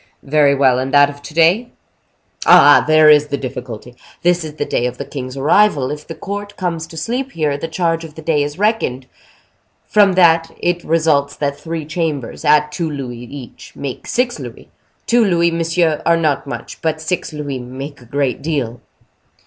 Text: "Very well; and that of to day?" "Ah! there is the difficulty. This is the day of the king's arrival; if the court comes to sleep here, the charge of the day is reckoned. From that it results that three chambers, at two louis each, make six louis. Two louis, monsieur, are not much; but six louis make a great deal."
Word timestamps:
"Very 0.23 0.55
well; 0.55 0.79
and 0.79 0.91
that 0.95 1.11
of 1.11 1.21
to 1.21 1.33
day?" 1.35 1.69
"Ah! 2.47 2.83
there 2.87 3.07
is 3.07 3.27
the 3.27 3.37
difficulty. 3.37 3.93
This 4.23 4.43
is 4.43 4.55
the 4.55 4.65
day 4.65 4.87
of 4.87 4.97
the 4.97 5.05
king's 5.05 5.37
arrival; 5.37 5.91
if 5.91 6.07
the 6.07 6.15
court 6.15 6.57
comes 6.57 6.87
to 6.87 6.97
sleep 6.97 7.33
here, 7.33 7.55
the 7.55 7.67
charge 7.67 8.03
of 8.03 8.15
the 8.15 8.23
day 8.23 8.41
is 8.41 8.57
reckoned. 8.57 9.05
From 9.87 10.13
that 10.13 10.49
it 10.57 10.83
results 10.83 11.35
that 11.35 11.55
three 11.59 11.85
chambers, 11.85 12.43
at 12.43 12.71
two 12.71 12.89
louis 12.89 13.19
each, 13.25 13.73
make 13.75 14.07
six 14.07 14.39
louis. 14.39 14.69
Two 15.05 15.23
louis, 15.23 15.51
monsieur, 15.51 16.01
are 16.03 16.17
not 16.17 16.47
much; 16.47 16.81
but 16.81 16.99
six 16.99 17.31
louis 17.31 17.59
make 17.59 18.01
a 18.01 18.05
great 18.05 18.41
deal." 18.41 18.81